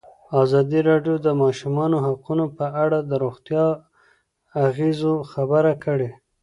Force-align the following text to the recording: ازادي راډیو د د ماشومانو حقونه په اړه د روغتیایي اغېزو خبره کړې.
ازادي 0.43 0.79
راډیو 0.89 1.15
د 1.19 1.23
د 1.25 1.27
ماشومانو 1.43 1.97
حقونه 2.05 2.45
په 2.57 2.65
اړه 2.83 2.99
د 3.09 3.11
روغتیایي 3.23 3.81
اغېزو 4.67 5.13
خبره 5.31 5.73
کړې. 5.83 6.09